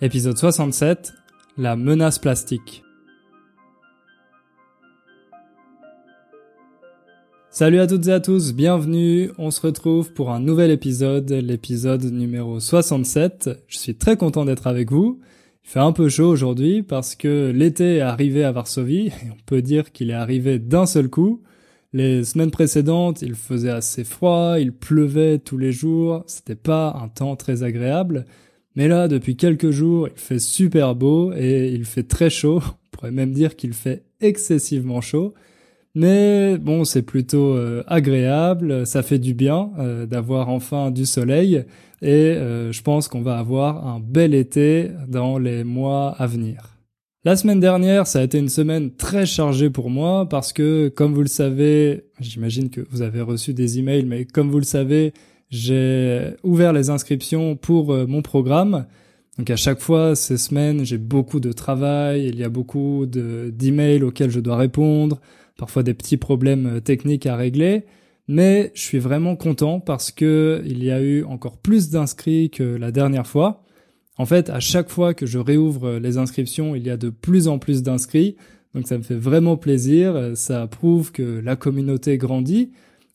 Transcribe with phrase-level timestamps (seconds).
[0.00, 1.12] Épisode 67
[1.56, 2.84] La menace plastique.
[7.50, 9.32] Salut à toutes et à tous, bienvenue.
[9.38, 13.50] On se retrouve pour un nouvel épisode, l'épisode numéro 67.
[13.66, 15.18] Je suis très content d'être avec vous.
[15.64, 19.42] Il fait un peu chaud aujourd'hui parce que l'été est arrivé à Varsovie et on
[19.46, 21.42] peut dire qu'il est arrivé d'un seul coup.
[21.92, 27.08] Les semaines précédentes, il faisait assez froid, il pleuvait tous les jours, c'était pas un
[27.08, 28.26] temps très agréable.
[28.78, 32.62] Mais là, depuis quelques jours, il fait super beau et il fait très chaud.
[32.64, 35.34] On pourrait même dire qu'il fait excessivement chaud.
[35.96, 41.64] Mais bon, c'est plutôt euh, agréable, ça fait du bien euh, d'avoir enfin du soleil
[42.02, 46.76] et euh, je pense qu'on va avoir un bel été dans les mois à venir.
[47.24, 51.14] La semaine dernière, ça a été une semaine très chargée pour moi parce que, comme
[51.14, 55.14] vous le savez, j'imagine que vous avez reçu des emails, mais comme vous le savez,
[55.50, 58.86] j'ai ouvert les inscriptions pour euh, mon programme.
[59.38, 64.02] Donc à chaque fois, ces semaines, j'ai beaucoup de travail, il y a beaucoup d'emails
[64.02, 65.20] auxquels je dois répondre,
[65.56, 67.84] parfois des petits problèmes euh, techniques à régler.
[68.26, 72.62] Mais je suis vraiment content parce que il y a eu encore plus d'inscrits que
[72.62, 73.64] la dernière fois.
[74.18, 77.48] En fait, à chaque fois que je réouvre les inscriptions, il y a de plus
[77.48, 78.36] en plus d'inscrits.
[78.74, 80.32] Donc ça me fait vraiment plaisir.
[80.34, 82.70] Ça prouve que la communauté grandit.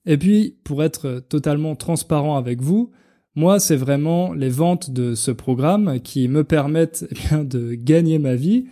[0.05, 2.91] Et puis, pour être totalement transparent avec vous,
[3.35, 8.35] moi, c'est vraiment les ventes de ce programme qui me permettent eh de gagner ma
[8.35, 8.65] vie.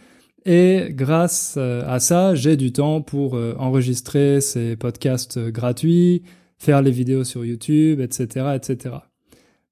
[0.46, 6.24] Et grâce euh, à ça, j'ai du temps pour euh, enregistrer ces podcasts gratuits,
[6.58, 8.96] faire les vidéos sur YouTube, etc., etc.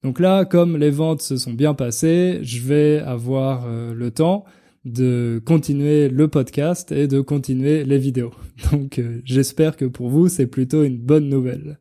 [0.03, 4.45] Donc là, comme les ventes se sont bien passées, je vais avoir euh, le temps
[4.85, 8.31] de continuer le podcast et de continuer les vidéos.
[8.72, 11.80] Donc euh, j'espère que pour vous, c'est plutôt une bonne nouvelle.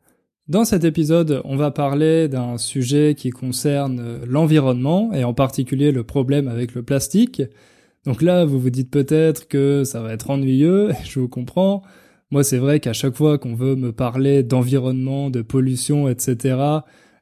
[0.49, 5.93] Dans cet épisode, on va parler d'un sujet qui concerne euh, l'environnement et en particulier
[5.93, 7.43] le problème avec le plastique.
[8.05, 11.83] Donc là, vous vous dites peut-être que ça va être ennuyeux, je vous comprends.
[12.31, 16.57] Moi, c'est vrai qu'à chaque fois qu'on veut me parler d'environnement, de pollution, etc.,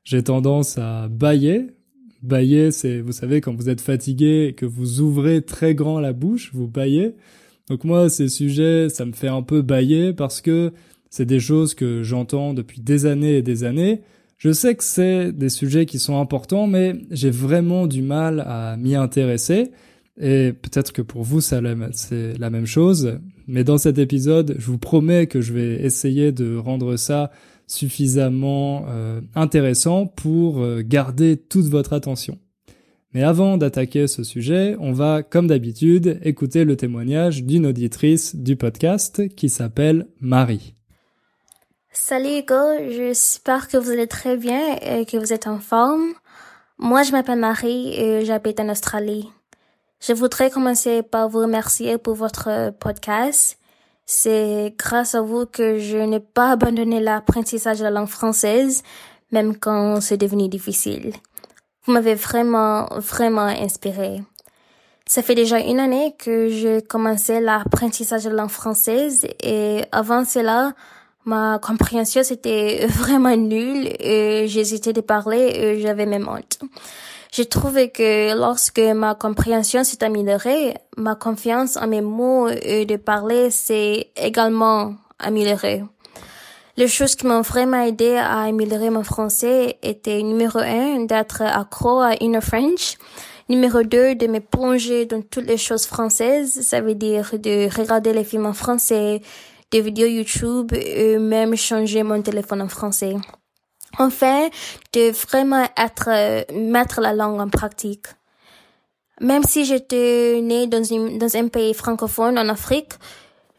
[0.05, 1.76] j'ai tendance à bailler.
[2.22, 6.12] Bailler, c'est, vous savez, quand vous êtes fatigué et que vous ouvrez très grand la
[6.12, 7.15] bouche, vous baillez.
[7.69, 10.72] Donc moi, ces sujets, ça me fait un peu bailler parce que
[11.10, 14.03] c'est des choses que j'entends depuis des années et des années.
[14.38, 18.77] Je sais que c'est des sujets qui sont importants, mais j'ai vraiment du mal à
[18.77, 19.71] m'y intéresser.
[20.21, 23.19] Et peut-être que pour vous, c'est la même chose.
[23.47, 27.31] Mais dans cet épisode, je vous promets que je vais essayer de rendre ça
[27.66, 32.38] suffisamment euh, intéressant pour euh, garder toute votre attention.
[33.12, 38.56] Mais avant d'attaquer ce sujet, on va, comme d'habitude, écouter le témoignage d'une auditrice du
[38.56, 40.75] podcast qui s'appelle Marie.
[41.93, 46.12] Salut Hugo, j'espère que vous allez très bien et que vous êtes en forme.
[46.78, 49.31] Moi, je m'appelle Marie et j'habite en Australie.
[50.06, 53.59] Je voudrais commencer par vous remercier pour votre podcast
[54.06, 58.84] c'est grâce à vous que je n'ai pas abandonné l'apprentissage de la langue française,
[59.33, 61.12] même quand c'est devenu difficile.
[61.84, 64.22] Vous m'avez vraiment, vraiment inspiré.
[65.06, 70.25] Ça fait déjà une année que j'ai commencé l'apprentissage de la langue française et avant
[70.25, 70.72] cela,
[71.25, 76.61] ma compréhension c'était vraiment nulle et j'hésitais de parler et j'avais même honte.
[77.37, 82.97] J'ai trouvé que lorsque ma compréhension s'est améliorée, ma confiance en mes mots et de
[82.97, 85.85] parler s'est également améliorée.
[86.79, 92.01] Les choses qui m'ont vraiment aidé à améliorer mon français étaient numéro un, d'être accro
[92.01, 92.97] à Inner French.
[93.51, 96.63] Numéro deux, de me plonger dans toutes les choses françaises.
[96.63, 99.21] Ça veut dire de regarder les films en français,
[99.71, 103.15] des vidéos YouTube et même changer mon téléphone en français.
[103.99, 104.49] Enfin,
[104.93, 108.07] de vraiment être, euh, mettre la langue en pratique.
[109.21, 110.83] Même si j'étais née dans,
[111.19, 112.93] dans un pays francophone en Afrique,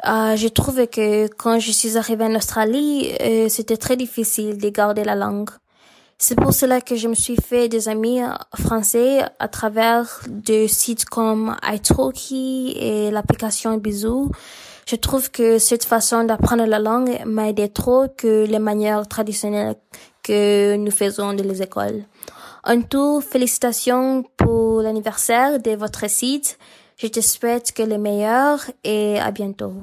[0.05, 4.69] euh, je trouve que quand je suis arrivée en Australie, euh, c'était très difficile de
[4.69, 5.49] garder la langue.
[6.19, 8.21] C'est pour cela que je me suis fait des amis
[8.55, 14.31] français à travers des sites comme italki et l'application Bisou.
[14.87, 19.75] Je trouve que cette façon d'apprendre la langue m'a aidé trop que les manières traditionnelles
[20.27, 22.03] que nous faisons dans les écoles.
[22.63, 26.57] En tout, félicitations pour l'anniversaire de votre site.
[26.97, 29.73] Je te souhaite que le meilleur et à bientôt.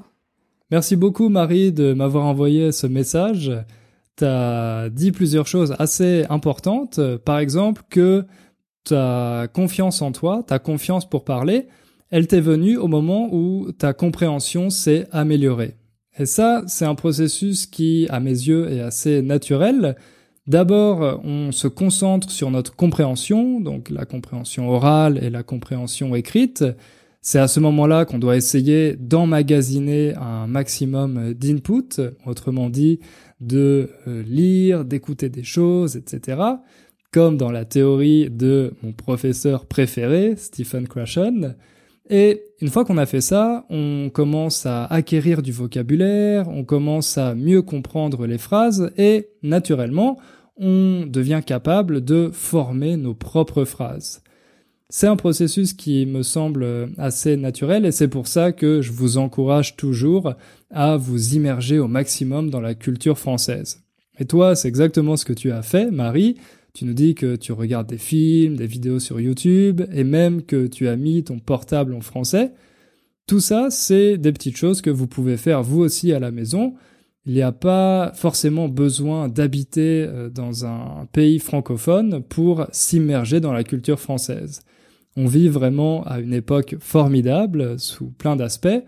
[0.71, 3.53] Merci beaucoup Marie de m'avoir envoyé ce message.
[4.17, 7.01] Tu as dit plusieurs choses assez importantes.
[7.25, 8.25] Par exemple que
[8.85, 11.69] ta confiance en toi, ta confiance pour parler,
[12.11, 15.77] elle t'est venue au moment où ta compréhension s'est améliorée.
[16.19, 19.97] Et ça, c'est un processus qui, à mes yeux, est assez naturel
[20.47, 26.65] D'abord, on se concentre sur notre compréhension, donc la compréhension orale et la compréhension écrite.
[27.23, 33.01] C'est à ce moment-là qu'on doit essayer d'emmagasiner un maximum d'input, autrement dit,
[33.41, 36.43] de euh, lire, d'écouter des choses, etc.
[37.11, 41.57] Comme dans la théorie de mon professeur préféré, Stephen Krashen.
[42.11, 47.19] Et une fois qu'on a fait ça, on commence à acquérir du vocabulaire, on commence
[47.19, 50.19] à mieux comprendre les phrases et naturellement,
[50.57, 54.23] on devient capable de former nos propres phrases.
[54.89, 59.19] C'est un processus qui me semble assez naturel et c'est pour ça que je vous
[59.19, 60.33] encourage toujours
[60.71, 63.83] à vous immerger au maximum dans la culture française.
[64.19, 66.39] Et toi, c'est exactement ce que tu as fait, Marie.
[66.75, 70.67] Tu nous dis que tu regardes des films, des vidéos sur YouTube et même que
[70.67, 72.53] tu as mis ton portable en français.
[73.29, 76.75] Tout ça, c'est des petites choses que vous pouvez faire vous aussi à la maison.
[77.27, 83.53] Il n'y a pas forcément besoin d'habiter euh, dans un pays francophone pour s'immerger dans
[83.53, 84.63] la culture française.
[85.17, 88.83] On vit vraiment à une époque formidable sous plein d'aspects,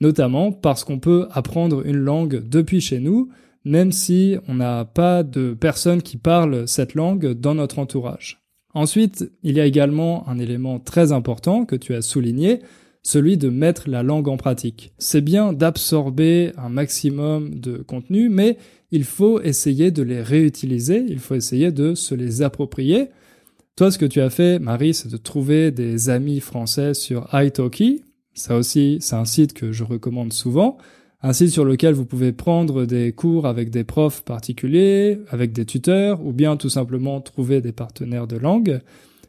[0.00, 3.30] notamment parce qu'on peut apprendre une langue depuis chez nous,
[3.68, 8.42] même si on n'a pas de personnes qui parlent cette langue dans notre entourage.
[8.74, 12.60] Ensuite, il y a également un élément très important que tu as souligné,
[13.02, 14.92] celui de mettre la langue en pratique.
[14.98, 18.58] C'est bien d'absorber un maximum de contenu, mais
[18.90, 23.08] il faut essayer de les réutiliser, il faut essayer de se les approprier,
[23.78, 28.02] toi, ce que tu as fait, Marie, c'est de trouver des amis français sur italki.
[28.34, 30.78] Ça aussi, c'est un site que je recommande souvent.
[31.20, 35.64] Un site sur lequel vous pouvez prendre des cours avec des profs particuliers, avec des
[35.64, 38.80] tuteurs, ou bien tout simplement trouver des partenaires de langue.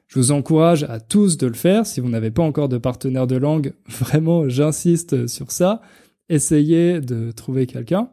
[0.08, 1.88] Je vous encourage à tous de le faire.
[1.88, 5.82] Si vous n'avez pas encore de partenaire de langue, vraiment, j'insiste sur ça.
[6.30, 8.10] Essayez de trouver quelqu'un.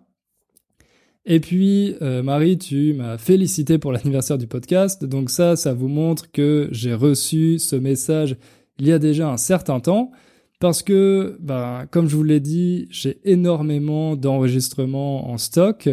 [1.27, 5.05] Et puis, euh, Marie, tu m'as félicité pour l'anniversaire du podcast.
[5.05, 8.37] Donc ça, ça vous montre que j'ai reçu ce message
[8.79, 10.13] il y a déjà un certain temps.
[10.59, 15.89] Parce que, ben, comme je vous l'ai dit, j'ai énormément d'enregistrements en stock.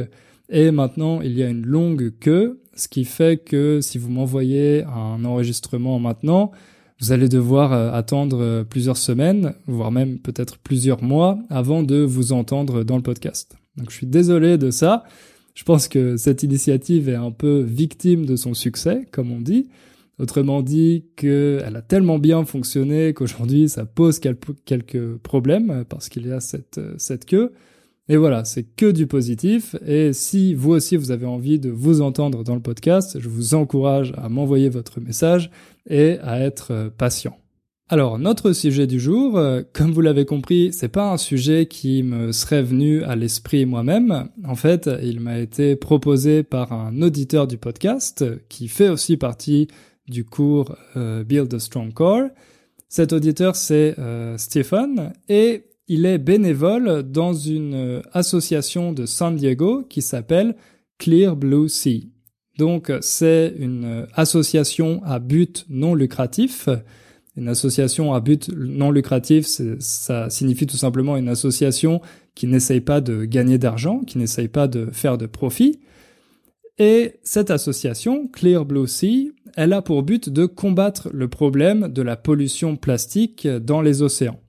[0.50, 2.62] Et maintenant, il y a une longue queue.
[2.76, 6.52] Ce qui fait que si vous m'envoyez un enregistrement maintenant,
[7.00, 11.98] vous allez devoir euh, attendre euh, plusieurs semaines, voire même peut-être plusieurs mois avant de
[11.98, 13.58] vous entendre dans le podcast.
[13.76, 15.04] Donc je suis désolé de ça.
[15.54, 19.68] Je pense que cette initiative est un peu victime de son succès, comme on dit.
[20.20, 26.32] Autrement dit, qu'elle a tellement bien fonctionné qu'aujourd'hui ça pose quelques problèmes parce qu'il y
[26.32, 27.52] a cette, cette queue.
[28.10, 29.76] Et voilà, c'est que du positif.
[29.86, 33.54] Et si vous aussi vous avez envie de vous entendre dans le podcast, je vous
[33.54, 35.50] encourage à m'envoyer votre message
[35.90, 37.38] et à être patient.
[37.90, 42.02] Alors, notre sujet du jour, euh, comme vous l'avez compris, c'est pas un sujet qui
[42.02, 44.30] me serait venu à l'esprit moi-même.
[44.48, 49.68] En fait, il m'a été proposé par un auditeur du podcast qui fait aussi partie
[50.08, 52.30] du cours euh, Build a Strong Core.
[52.90, 59.84] Cet auditeur, c'est euh, Stephen et il est bénévole dans une association de San Diego
[59.84, 60.56] qui s'appelle
[60.98, 62.10] Clear Blue Sea.
[62.58, 66.70] Donc, c'est une association à but non lucratif
[67.36, 69.48] une association à but non lucratif,
[69.80, 72.02] ça signifie tout simplement une association
[72.36, 75.80] qui n'essaye pas de gagner d'argent, qui n'essaye pas de faire de profit.
[76.80, 82.02] Et cette association, Clear Blue Sea, elle a pour but de combattre le problème de
[82.02, 84.40] la pollution plastique dans les océans.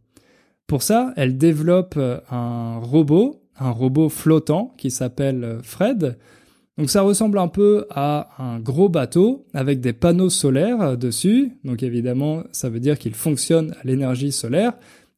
[0.66, 1.98] Pour ça, elle développe
[2.30, 6.16] un robot, un robot flottant qui s'appelle Fred,
[6.76, 11.52] donc ça ressemble un peu à un gros bateau avec des panneaux solaires dessus.
[11.64, 14.72] Donc évidemment, ça veut dire qu'il fonctionne à l'énergie solaire.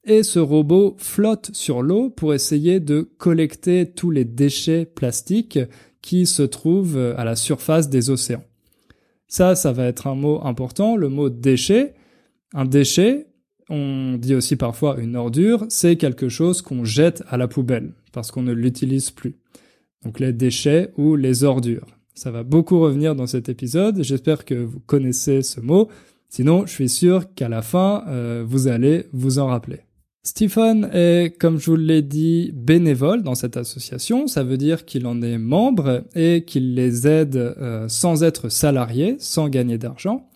[0.04, 5.58] Et ce robot flotte sur l'eau pour essayer de collecter tous les déchets plastiques
[6.06, 8.44] qui se trouvent à la surface des océans.
[9.26, 11.94] Ça, ça va être un mot important, le mot déchet.
[12.54, 13.26] Un déchet,
[13.68, 18.30] on dit aussi parfois une ordure, c'est quelque chose qu'on jette à la poubelle parce
[18.30, 19.34] qu'on ne l'utilise plus
[20.04, 21.88] donc les déchets ou les ordures.
[22.14, 25.88] Ça va beaucoup revenir dans cet épisode, j'espère que vous connaissez ce mot,
[26.28, 29.85] sinon je suis sûr qu'à la fin, euh, vous allez vous en rappeler.
[30.26, 35.06] Stephen est, comme je vous l'ai dit, bénévole dans cette association, ça veut dire qu'il
[35.06, 40.28] en est membre et qu'il les aide euh, sans être salarié, sans gagner d'argent.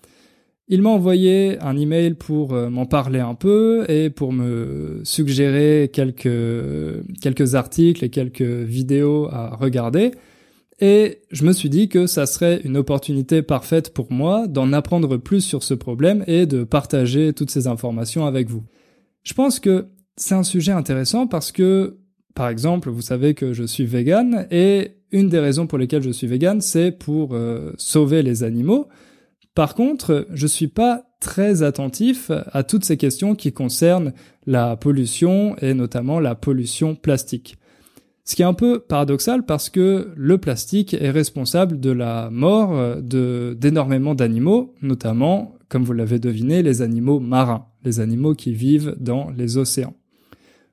[0.68, 5.90] Il m'a envoyé un email pour euh, m'en parler un peu et pour me suggérer
[5.92, 6.30] quelques,
[7.20, 10.12] quelques articles et quelques vidéos à regarder.
[10.80, 15.16] Et je me suis dit que ça serait une opportunité parfaite pour moi d'en apprendre
[15.16, 18.62] plus sur ce problème et de partager toutes ces informations avec vous.
[19.22, 19.86] Je pense que
[20.16, 21.98] c'est un sujet intéressant parce que
[22.34, 26.10] par exemple, vous savez que je suis vegan et une des raisons pour lesquelles je
[26.10, 28.88] suis vegan, c'est pour euh, sauver les animaux.
[29.54, 34.12] Par contre, je suis pas très attentif à toutes ces questions qui concernent
[34.46, 37.56] la pollution et notamment la pollution plastique.
[38.24, 43.02] Ce qui est un peu paradoxal parce que le plastique est responsable de la mort
[43.02, 48.94] de d'énormément d'animaux, notamment, comme vous l'avez deviné, les animaux marins, les animaux qui vivent
[48.98, 49.96] dans les océans.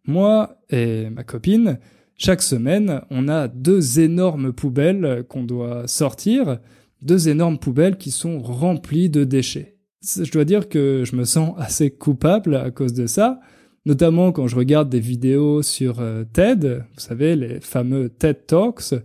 [0.06, 1.80] Moi et ma copine,
[2.18, 6.60] chaque semaine, on a deux énormes poubelles qu'on doit sortir,
[7.02, 9.78] deux énormes poubelles qui sont remplies de déchets.
[10.02, 13.40] Je dois dire que je me sens assez coupable à cause de ça,
[13.86, 18.96] notamment quand je regarde des vidéos sur euh, TED, vous savez, les fameux TED Talks,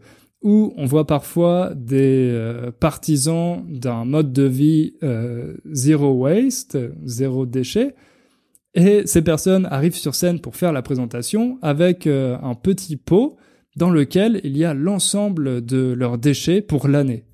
[0.42, 7.46] où on voit parfois des euh, partisans d'un mode de vie euh, zéro waste, zéro
[7.46, 7.94] déchet,
[8.74, 13.36] et ces personnes arrivent sur scène pour faire la présentation avec euh, un petit pot
[13.76, 17.24] dans lequel il y a l'ensemble de leurs déchets pour l'année.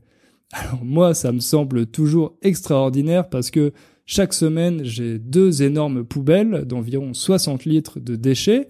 [0.53, 3.73] Alors moi, ça me semble toujours extraordinaire parce que
[4.07, 8.69] chaque semaine, j'ai deux énormes poubelles d'environ 60 litres de déchets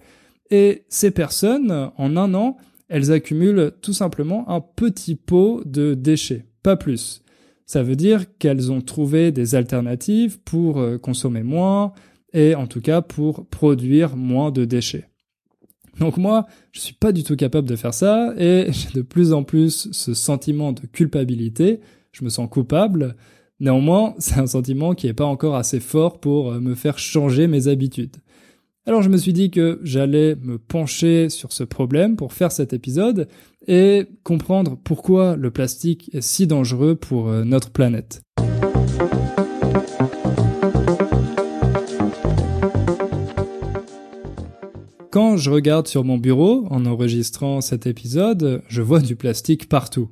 [0.51, 2.57] et ces personnes, en un an,
[2.89, 7.23] elles accumulent tout simplement un petit pot de déchets, pas plus.
[7.65, 11.93] Ça veut dire qu'elles ont trouvé des alternatives pour euh, consommer moins,
[12.33, 15.09] et en tout cas pour produire moins de déchets.
[15.99, 19.33] Donc moi, je suis pas du tout capable de faire ça et j'ai de plus
[19.33, 21.81] en plus ce sentiment de culpabilité,
[22.11, 23.15] je me sens coupable.
[23.59, 27.47] Néanmoins, c'est un sentiment qui est pas encore assez fort pour euh, me faire changer
[27.47, 28.17] mes habitudes.
[28.85, 32.73] Alors je me suis dit que j'allais me pencher sur ce problème pour faire cet
[32.73, 33.27] épisode
[33.67, 38.21] et comprendre pourquoi le plastique est si dangereux pour euh, notre planète.
[45.11, 50.09] Quand je regarde sur mon bureau en enregistrant cet épisode, je vois du plastique partout.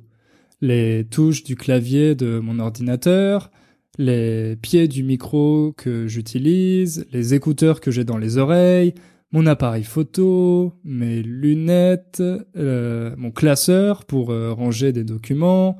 [0.60, 3.50] Les touches du clavier de mon ordinateur,
[3.98, 8.94] les pieds du micro que j'utilise, les écouteurs que j'ai dans les oreilles,
[9.32, 12.22] mon appareil photo, mes lunettes,
[12.56, 15.76] euh, mon classeur pour euh, ranger des documents.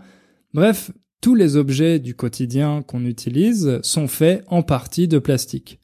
[0.53, 5.81] Bref, tous les objets du quotidien qu'on utilise sont faits en partie de plastique.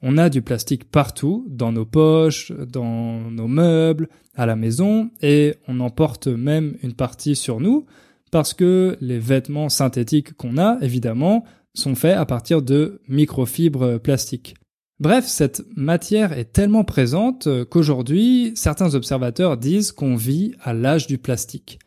[0.00, 5.54] On a du plastique partout, dans nos poches, dans nos meubles, à la maison, et
[5.68, 7.86] on en porte même une partie sur nous,
[8.32, 14.54] parce que les vêtements synthétiques qu'on a, évidemment, sont faits à partir de microfibres plastiques.
[15.00, 21.18] Bref, cette matière est tellement présente qu'aujourd'hui, certains observateurs disent qu'on vit à l'âge du
[21.18, 21.78] plastique.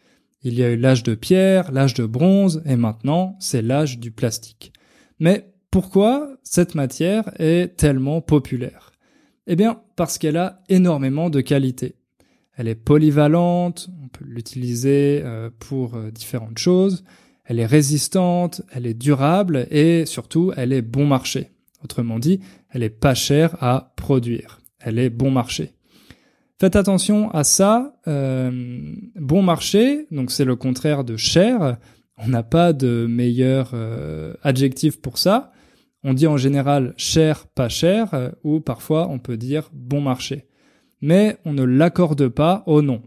[0.43, 4.11] Il y a eu l'âge de pierre, l'âge de bronze, et maintenant, c'est l'âge du
[4.11, 4.73] plastique.
[5.19, 8.91] Mais pourquoi cette matière est tellement populaire?
[9.47, 11.95] Eh bien, parce qu'elle a énormément de qualités.
[12.57, 17.03] Elle est polyvalente, on peut l'utiliser euh, pour euh, différentes choses,
[17.45, 21.51] elle est résistante, elle est durable et surtout elle est bon marché.
[21.83, 24.59] Autrement dit, elle est pas chère à produire.
[24.79, 25.73] Elle est bon marché.
[26.59, 27.95] Faites attention à ça.
[28.07, 31.77] Euh, bon marché, donc c'est le contraire de cher.
[32.17, 33.73] On n'a pas de meilleur
[34.41, 35.51] adjectif pour ça.
[36.07, 40.45] On dit en général cher, pas cher, euh, ou parfois on peut dire bon marché.
[41.01, 43.01] Mais on ne l'accorde pas au nom.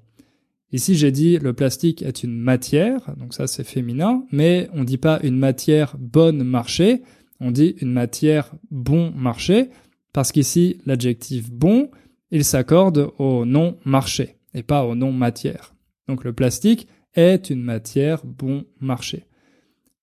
[0.73, 4.99] Ici, j'ai dit le plastique est une matière, donc ça c'est féminin, mais on dit
[4.99, 7.03] pas une matière bonne marché,
[7.41, 9.71] on dit une matière bon marché,
[10.13, 11.91] parce qu'ici, l'adjectif bon,
[12.31, 15.75] il s'accorde au nom marché, et pas au nom matière.
[16.07, 19.25] Donc le plastique est une matière bon marché.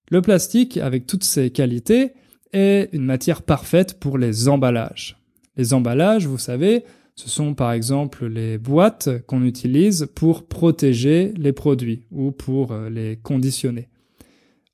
[0.10, 2.13] Le plastique, avec toutes ses qualités,
[2.53, 5.17] est une matière parfaite pour les emballages.
[5.57, 6.84] Les emballages, vous savez,
[7.15, 12.89] ce sont par exemple les boîtes qu'on utilise pour protéger les produits ou pour euh,
[12.89, 13.88] les conditionner.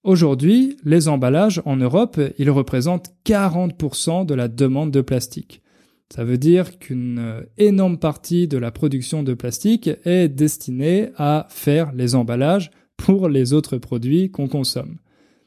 [0.03, 5.61] Aujourd'hui, les emballages en Europe, ils représentent 40% de la demande de plastique.
[6.09, 11.45] Ça veut dire qu'une euh, énorme partie de la production de plastique est destinée à
[11.49, 14.97] faire les emballages pour les autres produits qu'on consomme.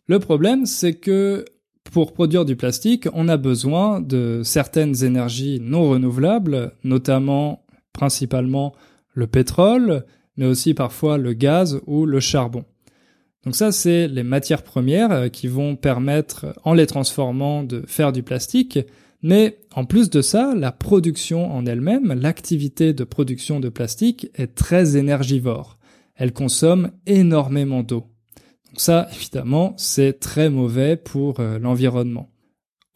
[0.06, 1.44] Le problème, c'est que
[1.94, 8.74] pour produire du plastique, on a besoin de certaines énergies non renouvelables, notamment principalement
[9.12, 10.04] le pétrole,
[10.36, 12.64] mais aussi parfois le gaz ou le charbon.
[13.44, 18.10] Donc ça, c'est les matières premières euh, qui vont permettre, en les transformant, de faire
[18.10, 18.80] du plastique.
[19.22, 24.56] Mais en plus de ça, la production en elle-même, l'activité de production de plastique est
[24.56, 25.78] très énergivore.
[26.16, 28.13] Elle consomme énormément d'eau.
[28.76, 32.30] Ça, évidemment, c'est très mauvais pour euh, l'environnement.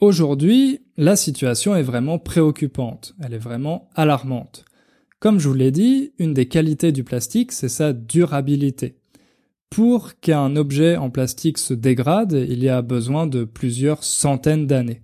[0.00, 4.64] Aujourd'hui, la situation est vraiment préoccupante, elle est vraiment alarmante.
[5.20, 8.98] Comme je vous l'ai dit, une des qualités du plastique, c'est sa durabilité.
[9.70, 15.02] Pour qu'un objet en plastique se dégrade, il y a besoin de plusieurs centaines d'années.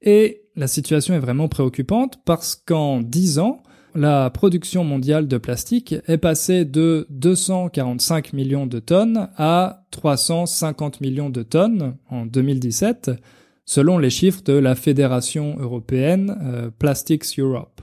[0.00, 3.62] Et la situation est vraiment préoccupante parce qu'en 10 ans,
[3.94, 11.30] la production mondiale de plastique est passée de 245 millions de tonnes à 350 millions
[11.30, 13.12] de tonnes en 2017,
[13.64, 17.80] selon les chiffres de la Fédération européenne euh, Plastics Europe.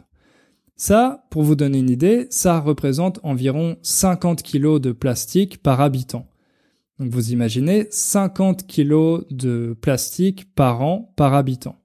[0.76, 6.28] Ça, pour vous donner une idée, ça représente environ 50 kilos de plastique par habitant.
[7.00, 11.81] Donc vous imaginez 50 kilos de plastique par an par habitant.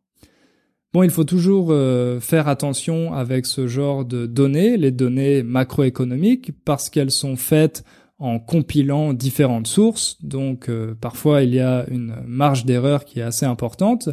[0.96, 6.52] Bon, il faut toujours euh, faire attention avec ce genre de données, les données macroéconomiques,
[6.64, 7.84] parce qu'elles sont faites
[8.18, 13.22] en compilant différentes sources, donc euh, parfois il y a une marge d'erreur qui est
[13.22, 14.08] assez importante.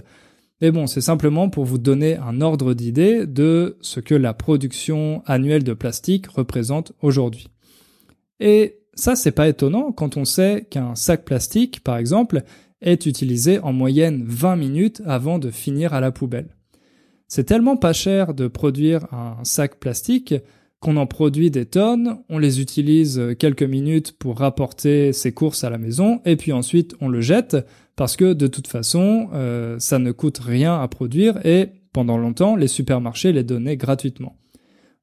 [0.60, 5.24] Mais bon, c'est simplement pour vous donner un ordre d'idée de ce que la production
[5.26, 7.48] annuelle de plastique représente aujourd'hui.
[8.42, 12.42] Et ça, c'est pas étonnant quand on sait qu'un sac plastique, par exemple,
[12.82, 16.50] est utilisé en moyenne 20 minutes avant de finir à la poubelle.
[17.36, 20.36] C'est tellement pas cher de produire un sac plastique
[20.80, 25.72] qu'on en produit des tonnes, on les utilise quelques minutes pour rapporter ses courses à
[25.72, 27.58] la maison, et puis ensuite on le jette,
[27.96, 32.56] parce que de toute façon, euh, ça ne coûte rien à produire et pendant longtemps,
[32.56, 34.38] les supermarchés les donnaient gratuitement.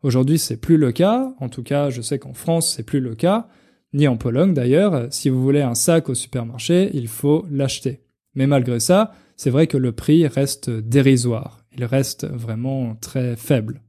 [0.04, 1.34] Aujourd'hui, c'est plus le cas.
[1.40, 3.48] En tout cas, je sais qu'en France, c'est plus le cas,
[3.92, 5.08] ni en Pologne d'ailleurs.
[5.10, 8.02] Si vous voulez un sac au supermarché, il faut l'acheter.
[8.36, 11.59] Mais malgré ça, c'est vrai que le prix reste dérisoire.
[11.76, 13.80] Il reste vraiment très faible.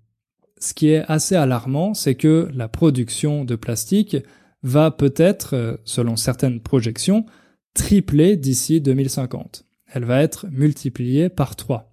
[0.60, 4.18] Ce qui est assez alarmant, c'est que la production de plastique
[4.64, 7.26] va peut-être, selon certaines projections,
[7.74, 9.66] tripler d'ici 2050.
[9.94, 11.92] Elle va être multipliée par 3.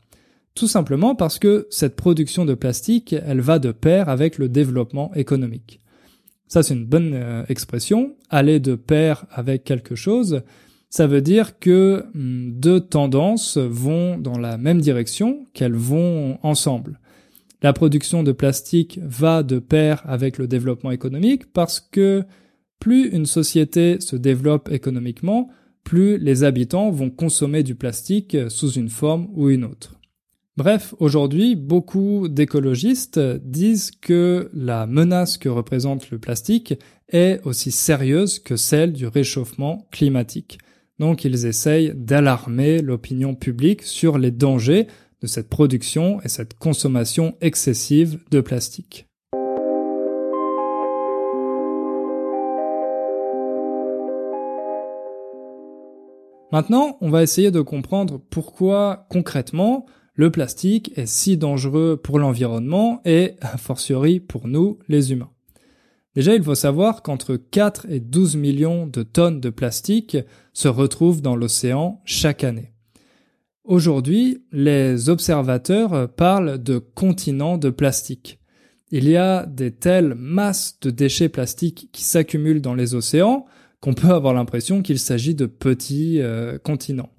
[0.54, 5.14] Tout simplement parce que cette production de plastique, elle va de pair avec le développement
[5.14, 5.80] économique.
[6.48, 8.16] Ça, c'est une bonne euh, expression.
[8.30, 10.42] Aller de pair avec quelque chose,
[10.90, 17.00] ça veut dire que hmm, deux tendances vont dans la même direction, qu'elles vont ensemble.
[17.60, 22.24] La production de plastique va de pair avec le développement économique parce que
[22.78, 25.50] plus une société se développe économiquement,
[25.82, 29.98] plus les habitants vont consommer du plastique sous une forme ou une autre.
[30.56, 36.74] Bref, aujourd'hui, beaucoup d'écologistes disent que la menace que représente le plastique
[37.08, 40.58] est aussi sérieuse que celle du réchauffement climatique.
[40.98, 44.86] Donc ils essayent d'alarmer l'opinion publique sur les dangers
[45.20, 49.06] de cette production et cette consommation excessive de plastique.
[56.50, 59.84] Maintenant, on va essayer de comprendre pourquoi concrètement
[60.14, 65.30] le plastique est si dangereux pour l'environnement et a fortiori pour nous les humains.
[66.18, 70.16] Déjà, il faut savoir qu'entre 4 et 12 millions de tonnes de plastique
[70.52, 72.72] se retrouvent dans l'océan chaque année.
[73.62, 78.40] Aujourd'hui, les observateurs parlent de continents de plastique.
[78.90, 83.46] Il y a des telles masses de déchets plastiques qui s'accumulent dans les océans
[83.80, 87.12] qu'on peut avoir l'impression qu'il s'agit de petits euh, continents.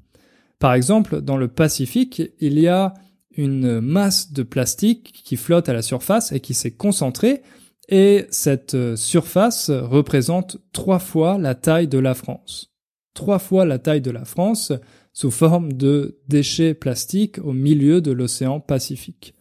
[0.59, 2.93] Par exemple, dans le Pacifique, il y a
[3.31, 7.43] une masse de plastique qui flotte à la surface et qui s'est concentrée,
[7.89, 12.71] et cette euh, surface représente trois fois la taille de la France.
[13.15, 14.71] Trois fois la taille de la France
[15.11, 19.33] sous forme de déchets plastiques au milieu de l'océan Pacifique.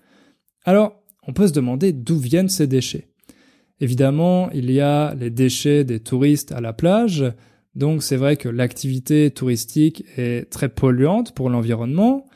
[0.65, 3.09] Alors, on peut se demander d'où viennent ces déchets.
[3.81, 7.25] Évidemment, il y a les déchets des touristes à la plage,
[7.75, 12.28] donc c'est vrai que l'activité touristique est très polluante pour l'environnement.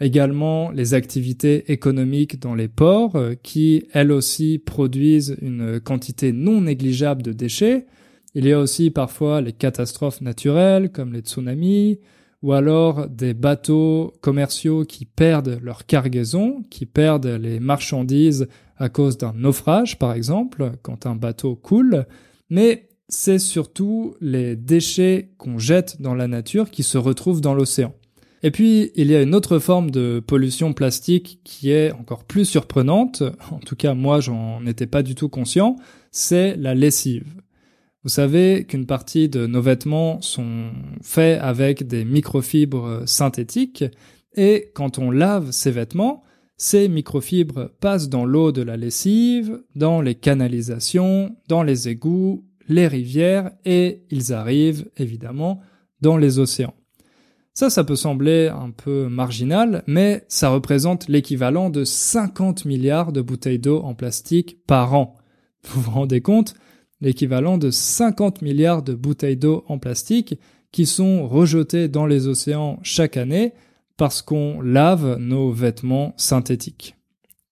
[0.00, 6.62] Également les activités économiques dans les ports euh, qui, elles aussi, produisent une quantité non
[6.62, 7.86] négligeable de déchets.
[8.34, 12.00] Il y a aussi parfois les catastrophes naturelles comme les tsunamis,
[12.42, 19.16] ou alors des bateaux commerciaux qui perdent leur cargaison, qui perdent les marchandises à cause
[19.16, 22.04] d'un naufrage, par exemple, quand un bateau coule,
[22.50, 27.94] mais c'est surtout les déchets qu'on jette dans la nature qui se retrouvent dans l'océan.
[28.44, 32.44] Et puis, il y a une autre forme de pollution plastique qui est encore plus
[32.44, 35.76] surprenante, en tout cas moi j'en étais pas du tout conscient,
[36.10, 37.24] c'est la lessive.
[38.02, 43.84] Vous savez qu'une partie de nos vêtements sont faits avec des microfibres synthétiques
[44.36, 46.22] et quand on lave ces vêtements,
[46.58, 52.88] ces microfibres passent dans l'eau de la lessive, dans les canalisations, dans les égouts, les
[52.88, 55.62] rivières et ils arrivent évidemment
[56.02, 56.74] dans les océans.
[57.54, 63.20] Ça, ça peut sembler un peu marginal, mais ça représente l'équivalent de 50 milliards de
[63.22, 65.14] bouteilles d'eau en plastique par an.
[65.64, 66.54] Vous vous rendez compte?
[67.00, 70.34] L'équivalent de 50 milliards de bouteilles d'eau en plastique
[70.72, 73.52] qui sont rejetées dans les océans chaque année
[73.96, 76.96] parce qu'on lave nos vêtements synthétiques.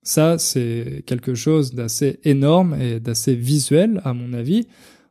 [0.03, 4.67] Ça, c'est quelque chose d'assez énorme et d'assez visuel, à mon avis.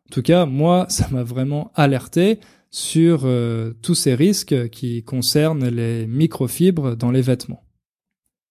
[0.09, 5.67] En tout cas, moi, ça m'a vraiment alerté sur euh, tous ces risques qui concernent
[5.67, 7.63] les microfibres dans les vêtements.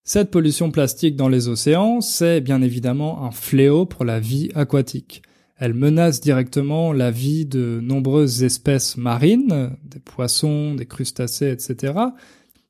[0.05, 5.23] Cette pollution plastique dans les océans, c'est bien évidemment un fléau pour la vie aquatique.
[5.57, 11.95] Elle menace directement la vie de nombreuses espèces marines, des poissons, des crustacés, etc.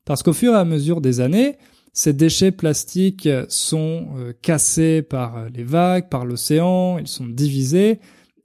[0.05, 1.57] Parce qu'au fur et à mesure des années,
[1.93, 7.99] ces déchets plastiques sont euh, cassés par les vagues, par l'océan, ils sont divisés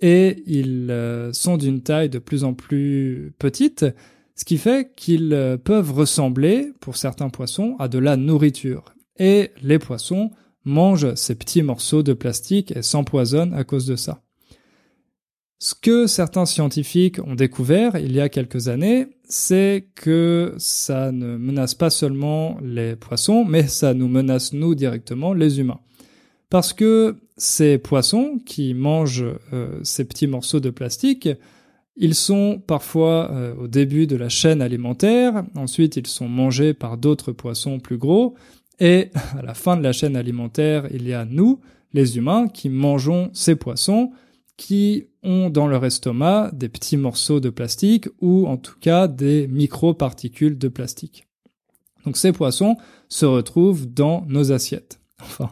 [0.09, 3.85] et ils euh, sont d'une taille de plus en plus petite,
[4.37, 8.95] ce qui fait qu'ils euh, peuvent ressembler, pour certains poissons, à de la nourriture.
[9.19, 10.31] Et les poissons
[10.65, 14.23] mangent ces petits morceaux de plastique et s'empoisonnent à cause de ça.
[15.59, 21.37] Ce que certains scientifiques ont découvert il y a quelques années, c'est que ça ne
[21.37, 25.81] menace pas seulement les poissons, mais ça nous menace nous directement, les humains.
[26.49, 31.29] Parce que ces poissons qui mangent euh, ces petits morceaux de plastique,
[31.97, 36.99] ils sont parfois euh, au début de la chaîne alimentaire, ensuite ils sont mangés par
[36.99, 38.35] d'autres poissons plus gros,
[38.79, 41.61] et à la fin de la chaîne alimentaire, il y a nous,
[41.93, 44.13] les humains, qui mangeons ces poissons,
[44.57, 49.47] qui ont dans leur estomac des petits morceaux de plastique ou en tout cas des
[49.49, 51.27] microparticules de plastique.
[52.05, 52.77] Donc ces poissons
[53.09, 55.01] se retrouvent dans nos assiettes.
[55.23, 55.51] Enfin,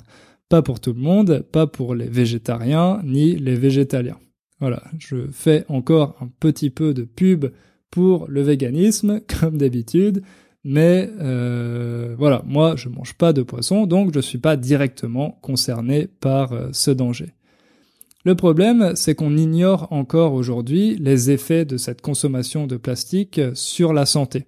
[0.55, 4.21] pas pour tout le monde, pas pour les végétariens ni les végétaliens.
[4.61, 7.47] Voilà, je fais encore un petit peu de pub
[7.91, 10.23] pour le véganisme, comme d'habitude,
[10.63, 16.07] mais euh, voilà, moi je mange pas de poisson, donc je suis pas directement concerné
[16.07, 17.31] par euh, ce danger.
[18.25, 23.93] Le problème, c'est qu'on ignore encore aujourd'hui les effets de cette consommation de plastique sur
[23.93, 24.47] la santé.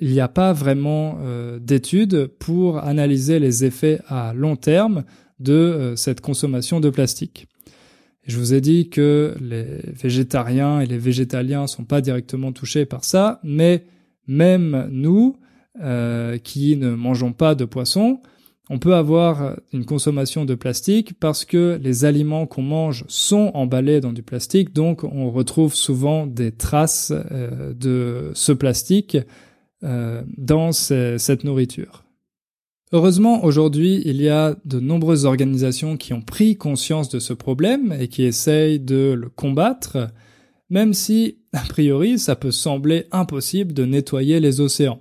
[0.00, 5.04] Il n'y a pas vraiment euh, d'études pour analyser les effets à long terme
[5.38, 7.48] de euh, cette consommation de plastique.
[8.26, 13.04] Je vous ai dit que les végétariens et les végétaliens sont pas directement touchés par
[13.04, 13.84] ça, mais
[14.26, 15.36] même nous,
[15.82, 18.20] euh, qui ne mangeons pas de poisson,
[18.68, 24.00] on peut avoir une consommation de plastique parce que les aliments qu'on mange sont emballés
[24.00, 29.16] dans du plastique, donc on retrouve souvent des traces euh, de ce plastique
[29.84, 32.04] euh, dans cette nourriture.
[32.92, 37.94] Heureusement, aujourd'hui, il y a de nombreuses organisations qui ont pris conscience de ce problème
[37.98, 40.08] et qui essayent de le combattre,
[40.70, 45.00] même si, a priori, ça peut sembler impossible de nettoyer les océans.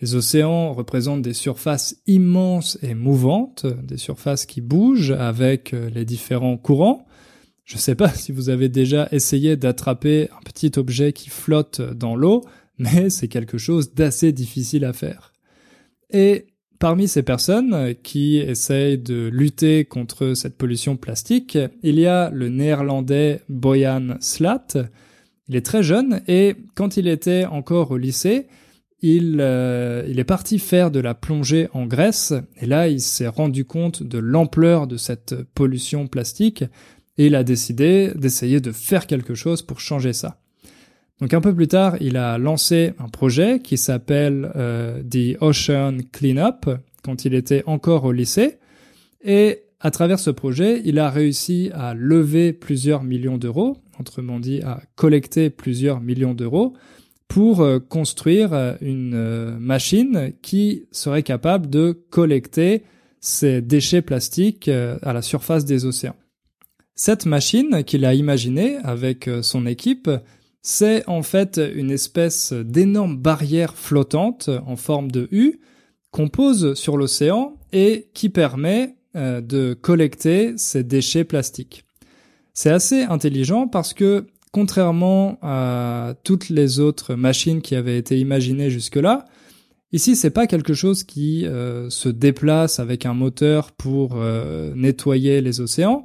[0.00, 6.04] Les océans représentent des surfaces immenses et mouvantes, des surfaces qui bougent avec euh, les
[6.04, 7.04] différents courants.
[7.64, 11.80] Je ne sais pas si vous avez déjà essayé d'attraper un petit objet qui flotte
[11.80, 12.44] dans l'eau,
[12.78, 15.32] mais c'est quelque chose d'assez difficile à faire.
[16.10, 16.46] Et
[16.78, 22.48] parmi ces personnes qui essayent de lutter contre cette pollution plastique, il y a le
[22.48, 24.66] néerlandais Boyan Slat.
[25.48, 28.46] Il est très jeune et quand il était encore au lycée,
[29.00, 33.28] il, euh, il est parti faire de la plongée en Grèce et là il s'est
[33.28, 36.64] rendu compte de l'ampleur de cette pollution plastique
[37.16, 40.40] et il a décidé d'essayer de faire quelque chose pour changer ça.
[41.20, 45.98] Donc un peu plus tard, il a lancé un projet qui s'appelle euh, The Ocean
[46.12, 46.70] Cleanup
[47.02, 48.58] quand il était encore au lycée
[49.22, 54.60] et à travers ce projet, il a réussi à lever plusieurs millions d'euros, autrement dit
[54.62, 56.74] à collecter plusieurs millions d'euros
[57.26, 62.84] pour euh, construire euh, une machine qui serait capable de collecter
[63.20, 66.14] ces déchets plastiques à la surface des océans.
[66.94, 70.08] Cette machine qu'il a imaginée avec son équipe,
[70.62, 75.60] c'est en fait une espèce d'énorme barrière flottante en forme de U
[76.10, 81.84] qu'on pose sur l'océan et qui permet de collecter ces déchets plastiques.
[82.58, 88.68] C'est assez intelligent parce que contrairement à toutes les autres machines qui avaient été imaginées
[88.68, 89.26] jusque-là,
[89.92, 95.40] ici c'est pas quelque chose qui euh, se déplace avec un moteur pour euh, nettoyer
[95.40, 96.02] les océans.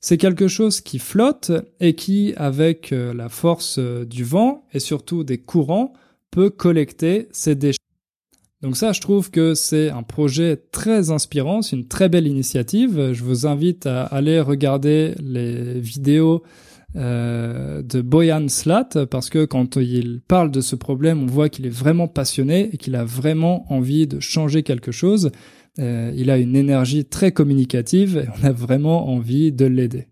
[0.00, 5.24] C'est quelque chose qui flotte et qui, avec euh, la force du vent et surtout
[5.24, 5.92] des courants,
[6.30, 7.78] peut collecter ces déchets.
[8.62, 13.12] Donc ça, je trouve que c'est un projet très inspirant, c'est une très belle initiative.
[13.12, 16.42] Je vous invite à aller regarder les vidéos
[16.96, 21.66] euh, de Boyan Slat parce que quand il parle de ce problème, on voit qu'il
[21.66, 25.30] est vraiment passionné et qu'il a vraiment envie de changer quelque chose.
[25.78, 30.08] Euh, il a une énergie très communicative et on a vraiment envie de l'aider.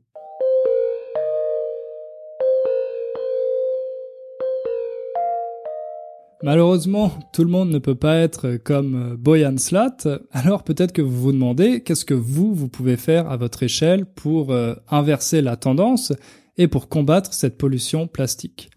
[6.42, 9.96] Malheureusement, tout le monde ne peut pas être comme Boyan Slat,
[10.31, 14.05] alors peut-être que vous vous demandez qu'est-ce que vous, vous pouvez faire à votre échelle
[14.05, 16.12] pour euh, inverser la tendance
[16.59, 18.68] et pour combattre cette pollution plastique?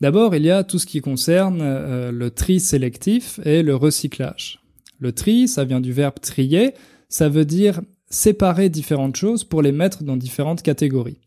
[0.00, 4.65] D'abord, il y a tout ce qui concerne euh, le tri sélectif et le recyclage.
[4.98, 6.74] Le tri, ça vient du verbe trier,
[7.08, 11.18] ça veut dire séparer différentes choses pour les mettre dans différentes catégories.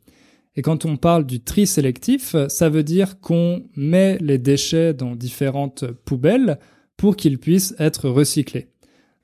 [0.55, 5.15] Et quand on parle du tri sélectif, ça veut dire qu'on met les déchets dans
[5.15, 6.60] différentes poubelles
[6.97, 8.67] pour qu'ils puissent être recyclés.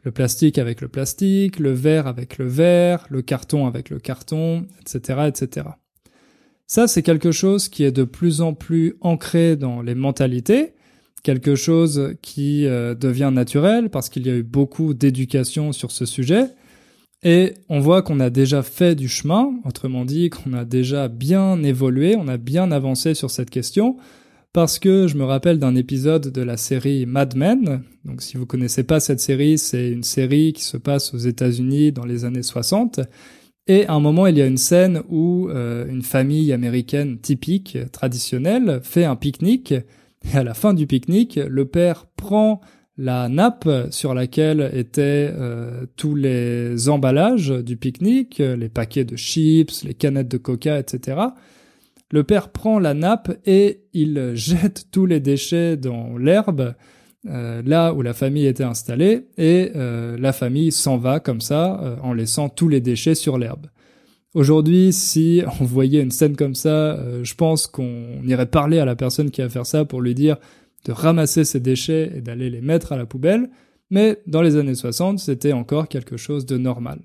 [0.03, 4.67] Le plastique avec le plastique, le verre avec le verre, le carton avec le carton,
[4.79, 5.67] etc., etc.
[6.67, 10.74] Ça, c'est quelque chose qui est de plus en plus ancré dans les mentalités,
[11.25, 16.05] quelque chose qui euh, devient naturel parce qu'il y a eu beaucoup d'éducation sur ce
[16.05, 16.45] sujet.
[17.23, 21.63] Et on voit qu'on a déjà fait du chemin, autrement dit qu'on a déjà bien
[21.63, 23.97] évolué, on a bien avancé sur cette question,
[24.53, 27.81] parce que je me rappelle d'un épisode de la série Mad Men.
[28.05, 31.91] Donc si vous connaissez pas cette série, c'est une série qui se passe aux États-Unis
[31.91, 32.99] dans les années 60.
[33.65, 37.79] Et à un moment, il y a une scène où euh, une famille américaine typique,
[37.91, 39.73] traditionnelle, fait un pique-nique.
[40.33, 42.61] Et à la fin du pique-nique, le père prend
[42.97, 49.83] la nappe sur laquelle étaient euh, tous les emballages du pique-nique, les paquets de chips,
[49.83, 51.19] les canettes de coca, etc.
[52.11, 56.75] Le père prend la nappe et il jette tous les déchets dans l'herbe,
[57.27, 61.97] euh, là où la famille était installée, et euh, la famille s'en va comme ça,
[62.01, 63.67] en laissant tous les déchets sur l'herbe.
[64.36, 68.95] Aujourd'hui, si on voyait une scène comme ça, je pense qu'on irait parler à la
[68.95, 70.38] personne qui va faire ça pour lui dire
[70.86, 73.50] de ramasser ces déchets et d'aller les mettre à la poubelle,
[73.89, 77.00] mais dans les années 60, c'était encore quelque chose de normal.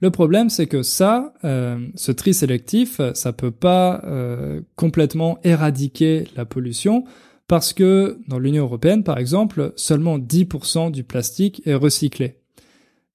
[0.00, 6.24] Le problème, c'est que ça, euh, ce tri sélectif, ça peut pas euh, complètement éradiquer
[6.36, 7.04] la pollution,
[7.48, 12.37] parce que dans l'Union européenne, par exemple, seulement 10% du plastique est recyclé.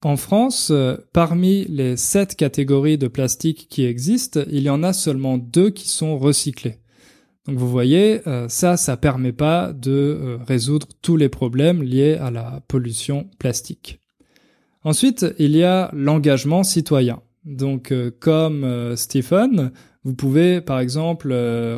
[0.04, 4.92] En France, euh, parmi les sept catégories de plastique qui existent, il y en a
[4.92, 6.76] seulement deux qui sont recyclés.
[7.46, 12.18] Donc vous voyez, euh, ça, ça permet pas de euh, résoudre tous les problèmes liés
[12.20, 13.98] à la pollution plastique.
[14.82, 17.22] Ensuite, il y a l'engagement citoyen.
[17.46, 19.72] Donc comme Stephen,
[20.04, 21.32] vous pouvez par exemple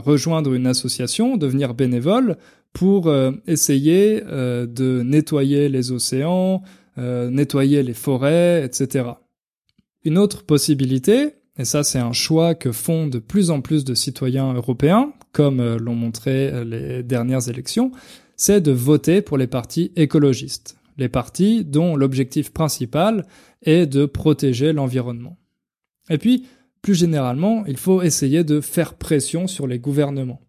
[0.04, 2.36] rejoindre une association, devenir bénévole
[2.72, 3.12] pour
[3.46, 6.62] essayer de nettoyer les océans,
[6.96, 9.04] nettoyer les forêts, etc.
[10.04, 13.94] Une autre possibilité, et ça c'est un choix que font de plus en plus de
[13.94, 17.92] citoyens européens, comme euh, l'ont montré euh, les dernières élections,
[18.36, 23.26] c'est de voter pour les partis écologistes, les partis dont l'objectif principal
[23.62, 25.36] est de protéger l'environnement.
[26.08, 26.46] Et puis,
[26.80, 30.40] plus généralement, il faut essayer de faire pression sur les gouvernements.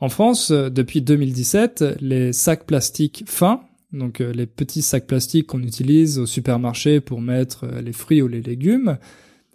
[0.00, 3.60] En France, euh, depuis 2017, les sacs plastiques fins,
[3.92, 8.42] donc les petits sacs plastiques qu'on utilise au supermarché pour mettre les fruits ou les
[8.42, 8.98] légumes,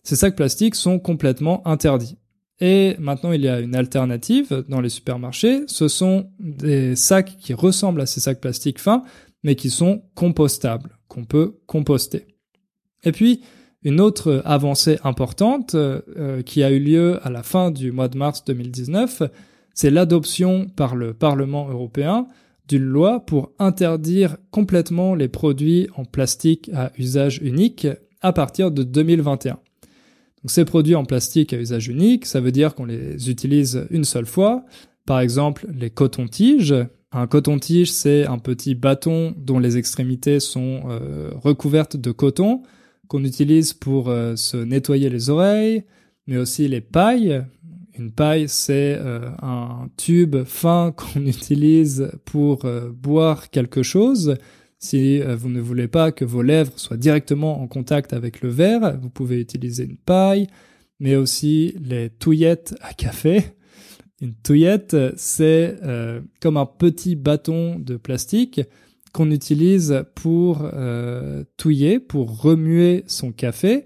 [0.04, 2.17] ces sacs plastiques sont complètement interdits.
[2.60, 5.63] Et maintenant, il y a une alternative dans les supermarchés.
[5.67, 9.04] Ce sont des sacs qui ressemblent à ces sacs plastiques fins,
[9.43, 12.28] mais qui sont compostables, qu'on peut composter.
[13.04, 13.41] Et puis,
[13.84, 18.17] une autre avancée importante euh, qui a eu lieu à la fin du mois de
[18.17, 19.24] mars 2019,
[19.74, 22.28] c'est l'adoption par le Parlement européen
[22.67, 27.88] d'une loi pour interdire complètement les produits en plastique à usage unique
[28.21, 29.52] à partir de 2021.
[29.52, 34.04] Donc ces produits en plastique à usage unique, ça veut dire qu'on les utilise une
[34.04, 34.65] seule fois.
[35.06, 36.76] Par exemple, les cotons-tiges.
[37.12, 42.63] Un coton-tige, c'est un petit bâton dont les extrémités sont euh, recouvertes de coton
[43.08, 45.84] qu'on utilise pour euh, se nettoyer les oreilles,
[46.26, 47.43] mais aussi les pailles.
[47.97, 54.36] Une paille, c'est euh, un tube fin qu'on utilise pour boire quelque chose.
[54.84, 58.49] Si euh, vous ne voulez pas que vos lèvres soient directement en contact avec le
[58.49, 60.47] verre, vous pouvez utiliser une paille,
[60.99, 63.43] mais aussi les touillettes à café.
[64.19, 68.60] Une touillette, c'est euh, comme un petit bâton de plastique
[69.13, 73.86] qu'on utilise pour euh, touiller, pour remuer son café,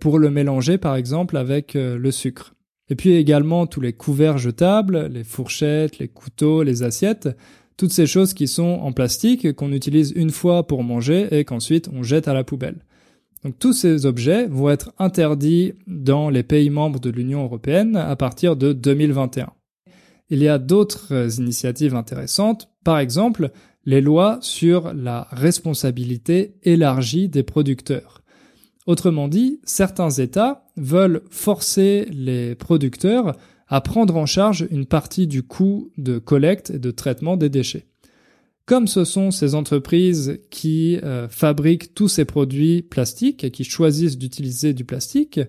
[0.00, 2.54] pour le mélanger par exemple avec le sucre.
[2.92, 7.30] Et puis également tous les couverts jetables, les fourchettes, les couteaux, les assiettes,
[7.78, 11.88] toutes ces choses qui sont en plastique, qu'on utilise une fois pour manger et qu'ensuite
[11.90, 12.84] on jette à la poubelle.
[13.44, 18.14] Donc tous ces objets vont être interdits dans les pays membres de l'Union européenne à
[18.14, 19.48] partir de 2021.
[20.28, 23.52] Il y a d'autres initiatives intéressantes, par exemple
[23.86, 28.21] les lois sur la responsabilité élargie des producteurs.
[28.86, 33.36] Autrement dit, certains États veulent forcer les producteurs
[33.68, 37.86] à prendre en charge une partie du coût de collecte et de traitement des déchets.
[38.66, 44.18] Comme ce sont ces entreprises qui euh, fabriquent tous ces produits plastiques et qui choisissent
[44.18, 45.40] d'utiliser du plastique,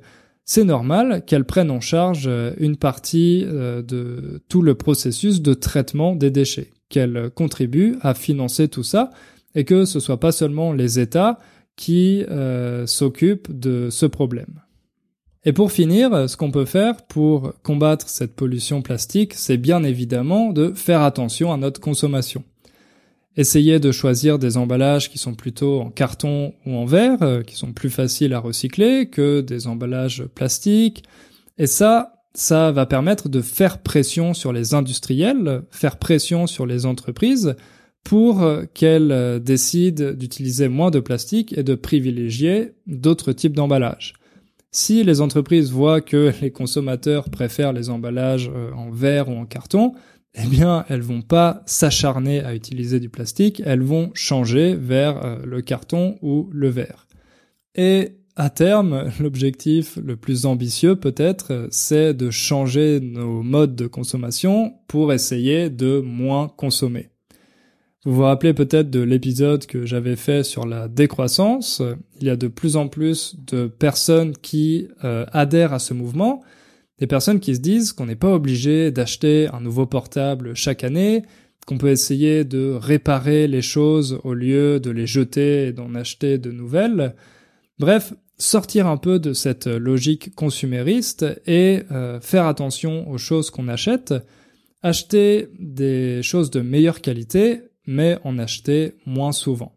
[0.46, 5.54] c'est normal qu'elles prennent en charge euh, une partie euh, de tout le processus de
[5.54, 9.12] traitement des déchets, qu'elles contribuent à financer tout ça
[9.54, 11.38] et que ce soit pas seulement les États
[11.76, 12.24] qui
[12.86, 14.62] s'occupent de ce problème.
[15.46, 20.52] Et pour finir, ce qu'on peut faire pour combattre cette pollution plastique, c'est bien évidemment
[20.52, 22.44] de faire attention à notre consommation.
[23.36, 27.56] Essayez de choisir des emballages qui sont plutôt en carton ou en verre, euh, qui
[27.56, 31.04] sont plus faciles à recycler que des emballages plastiques.
[31.58, 36.86] Et ça, ça va permettre de faire pression sur les industriels, faire pression sur les
[36.86, 37.56] entreprises
[38.04, 44.14] pour euh, qu'elles euh, décident d'utiliser moins de plastique et de privilégier d'autres types d'emballages.
[44.72, 49.94] Si les entreprises voient que les consommateurs préfèrent les emballages en verre ou en carton,
[50.36, 55.38] eh bien, elles vont pas s'acharner à utiliser du plastique, elles vont changer vers euh,
[55.46, 57.08] le carton ou le verre.
[57.76, 64.74] Et à terme, l'objectif le plus ambitieux peut-être, c'est de changer nos modes de consommation
[64.88, 67.13] pour essayer de moins consommer.
[68.06, 71.82] Vous vous rappelez peut-être de l'épisode que j'avais fait sur la décroissance.
[72.20, 76.44] Il y a de plus en plus de personnes qui euh, adhèrent à ce mouvement,
[77.00, 81.24] des personnes qui se disent qu'on n'est pas obligé d'acheter un nouveau portable chaque année,
[81.66, 86.38] qu'on peut essayer de réparer les choses au lieu de les jeter et d'en acheter
[86.38, 87.16] de nouvelles.
[87.80, 93.70] Bref, sortir un peu de cette logique consumériste et euh, faire attention aux choses qu'on
[93.70, 94.14] achète,
[94.82, 99.74] acheter des choses de meilleure qualité, mais en acheter moins souvent.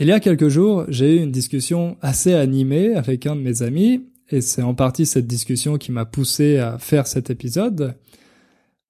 [0.00, 3.62] Il y a quelques jours, j'ai eu une discussion assez animée avec un de mes
[3.62, 7.94] amis, et c'est en partie cette discussion qui m'a poussé à faire cet épisode.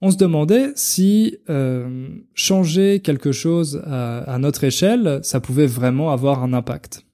[0.01, 6.43] On se demandait si euh, changer quelque chose à, notre échelle, ça pouvait vraiment avoir
[6.43, 7.07] un impact.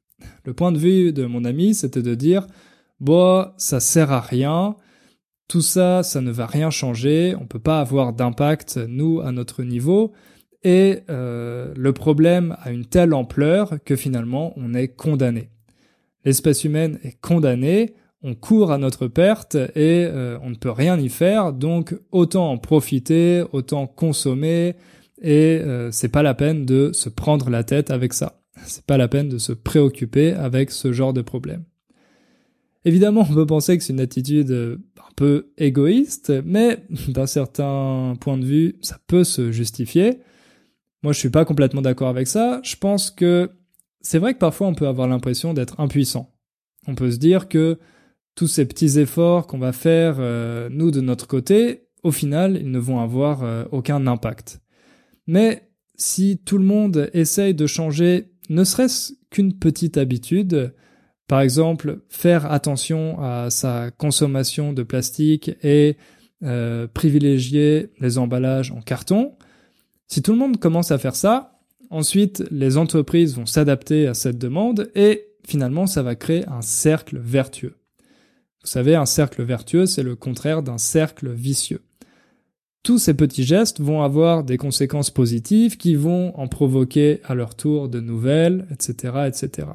[0.44, 2.46] Le point de vue de mon ami, c'était de dire,
[3.00, 4.76] bon, ça sert à rien,
[5.48, 9.62] tout ça, ça ne va rien changer, on peut pas avoir d'impact, nous, à notre
[9.62, 10.12] niveau,
[10.62, 15.50] et euh, le problème a une telle ampleur que finalement on est condamné.
[16.24, 20.98] L'espèce humaine est condamnée, on court à notre perte et euh, on ne peut rien
[20.98, 24.76] y faire, donc autant en profiter, autant consommer,
[25.22, 28.42] et euh, c'est pas la peine de se prendre la tête avec ça.
[28.66, 31.64] C'est pas la peine de se préoccuper avec ce genre de problème.
[32.84, 34.50] Évidemment, on peut penser que c'est une attitude
[34.98, 40.20] un peu égoïste, mais d'un certain point de vue, ça peut se justifier.
[41.02, 42.60] Moi, je suis pas complètement d'accord avec ça.
[42.62, 43.50] Je pense que
[44.00, 46.32] c'est vrai que parfois on peut avoir l'impression d'être impuissant.
[46.86, 47.78] On peut se dire que
[48.34, 52.70] tous ces petits efforts qu'on va faire, euh, nous, de notre côté, au final, ils
[52.70, 54.60] ne vont avoir euh, aucun impact.
[55.26, 60.74] Mais si tout le monde essaye de changer ne serait-ce qu'une petite habitude,
[61.30, 65.96] par exemple, faire attention à sa consommation de plastique et
[66.42, 69.36] euh, privilégier les emballages en carton,
[70.08, 74.38] si tout le monde commence à faire ça, ensuite les entreprises vont s'adapter à cette
[74.38, 77.76] demande et finalement ça va créer un cercle vertueux.
[78.64, 81.82] Vous savez, un cercle vertueux, c'est le contraire d'un cercle vicieux.
[82.82, 87.54] Tous ces petits gestes vont avoir des conséquences positives qui vont en provoquer à leur
[87.54, 89.68] tour de nouvelles, etc., etc.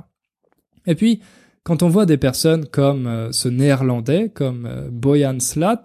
[0.86, 1.22] Et puis,
[1.66, 5.84] quand on voit des personnes comme euh, ce néerlandais, comme euh, Boyan Slat,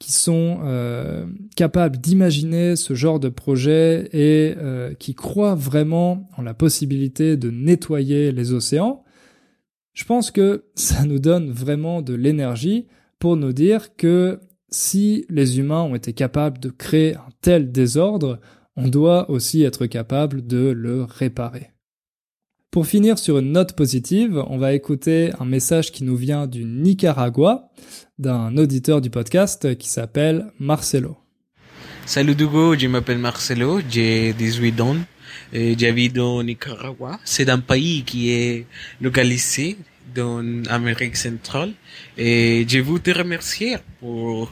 [0.00, 4.56] qui sont euh, capables d'imaginer ce genre de projet et
[4.98, 9.04] qui croient vraiment en la possibilité de nettoyer les océans,
[9.92, 12.88] je pense que ça nous donne vraiment de l'énergie
[13.20, 18.40] pour nous dire que si les humains ont été capables de créer un tel désordre,
[18.76, 21.71] on doit aussi être capable de le réparer.
[22.72, 26.64] Pour finir sur une note positive, on va écouter un message qui nous vient du
[26.64, 27.68] Nicaragua,
[28.18, 31.18] d'un auditeur du podcast qui s'appelle Marcelo.
[32.06, 34.96] Salut Hugo, je m'appelle Marcelo, j'ai 18 ans
[35.52, 37.20] et j'habite au Nicaragua.
[37.24, 38.64] C'est un pays qui est
[39.02, 39.76] localisé
[40.14, 41.74] dans l'Amérique centrale
[42.16, 44.50] et je veux te remercier pour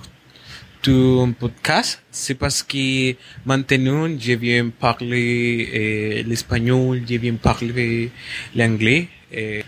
[0.83, 3.15] ton podcast, c'est parce que
[3.45, 8.11] maintenant je viens parler euh, l'espagnol, je viens parler
[8.55, 9.09] l'anglais.
[9.33, 9.65] Et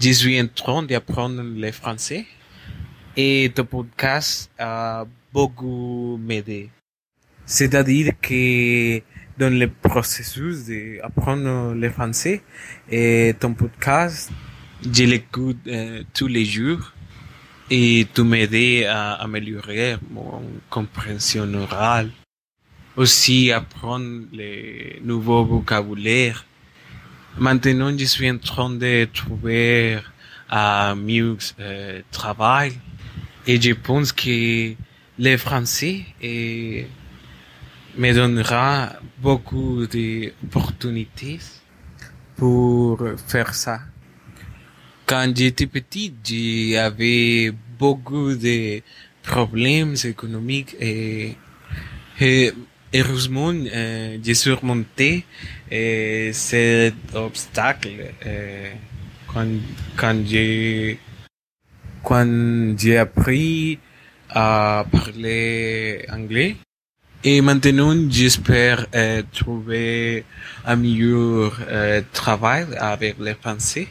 [0.00, 2.26] je suis en train d'apprendre le français.
[3.16, 6.70] et ton podcast a beaucoup m'aidé.
[7.46, 8.98] C'est-à-dire que
[9.38, 12.42] dans le processus d'apprendre le français,
[12.90, 14.30] et ton podcast,
[14.82, 16.92] je l'écoute euh, tous les jours
[17.70, 22.10] et tu m'aides à améliorer mon compréhension orale.
[22.96, 26.46] Aussi apprendre les nouveaux vocabulaires.
[27.38, 29.98] Maintenant, je suis en train de trouver
[30.48, 31.36] un mieux
[32.10, 32.72] travail
[33.46, 34.74] et je pense que
[35.18, 36.86] le français et
[37.98, 41.40] me donnera beaucoup d'opportunités
[42.36, 43.80] pour faire ça.
[45.06, 48.82] Quand j'étais petit, j'avais beaucoup de
[49.22, 51.36] problèmes économiques et,
[52.18, 52.52] et
[52.92, 55.24] heureusement, euh, j'ai surmonté
[55.72, 57.88] euh, cet obstacle
[58.26, 58.72] euh,
[59.32, 59.46] quand,
[59.96, 60.98] quand j'ai
[62.02, 63.78] quand j'ai appris
[64.28, 66.56] à parler anglais.
[67.22, 70.24] Et maintenant, j'espère euh, trouver
[70.64, 71.60] un meilleur
[72.12, 73.86] travail avec les Français.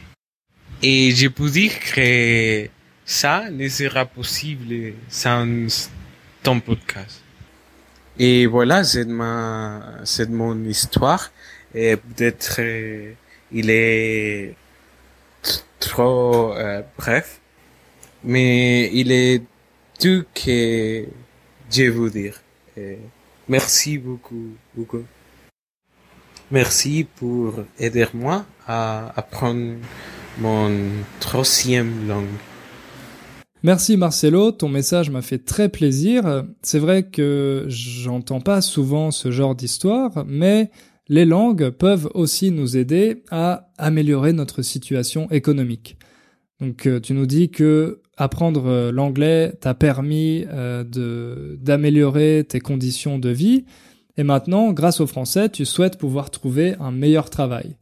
[0.82, 2.68] Et je peux dire que
[3.04, 5.90] ça ne sera possible sans
[6.42, 7.22] ton podcast.
[8.18, 11.30] Et voilà, c'est ma, c'est mon histoire.
[11.74, 13.12] Et peut-être euh,
[13.52, 14.54] il est
[15.78, 17.40] trop euh, bref,
[18.24, 19.42] mais il est
[19.98, 21.06] tout que
[21.70, 22.40] je veux dire.
[23.48, 25.04] Merci beaucoup, beaucoup.
[26.50, 29.76] Merci pour aider moi à apprendre
[30.38, 30.70] mon
[31.20, 32.24] troisième langue.
[33.62, 36.44] Merci Marcelo, ton message m'a fait très plaisir.
[36.62, 40.70] C'est vrai que j'entends pas souvent ce genre d'histoire, mais
[41.08, 45.96] les langues peuvent aussi nous aider à améliorer notre situation économique.
[46.60, 53.64] Donc tu nous dis que apprendre l'anglais t'a permis euh, d'améliorer tes conditions de vie
[54.16, 57.76] et maintenant grâce au français, tu souhaites pouvoir trouver un meilleur travail.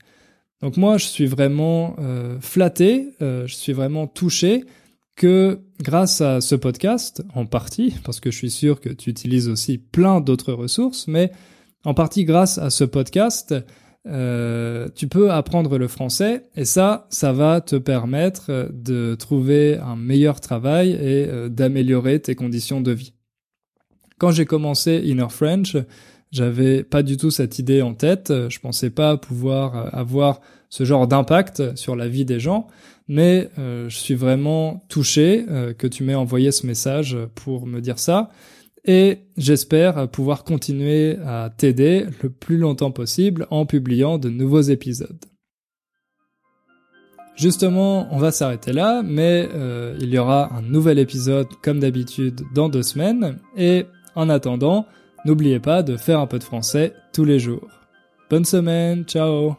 [0.63, 4.65] Donc moi, je suis vraiment euh, flatté, euh, je suis vraiment touché
[5.17, 9.49] que grâce à ce podcast, en partie, parce que je suis sûr que tu utilises
[9.49, 11.31] aussi plein d'autres ressources, mais
[11.85, 13.55] en partie grâce à ce podcast,
[14.07, 19.97] euh, tu peux apprendre le français et ça, ça va te permettre de trouver un
[19.97, 23.15] meilleur travail et euh, d'améliorer tes conditions de vie.
[24.19, 25.77] Quand j'ai commencé Inner French,
[26.35, 28.33] j'avais pas du tout cette idée en tête.
[28.49, 32.67] Je pensais pas pouvoir avoir ce genre d'impact sur la vie des gens,
[33.07, 37.81] mais euh, je suis vraiment touché euh, que tu m'aies envoyé ce message pour me
[37.81, 38.31] dire ça.
[38.85, 45.25] Et j'espère pouvoir continuer à t'aider le plus longtemps possible en publiant de nouveaux épisodes.
[47.37, 52.43] Justement, on va s'arrêter là, mais euh, il y aura un nouvel épisode comme d'habitude
[52.53, 53.39] dans deux semaines.
[53.57, 54.87] Et en attendant,
[55.25, 57.69] N'oubliez pas de faire un peu de français tous les jours.
[58.29, 59.57] Bonne semaine, ciao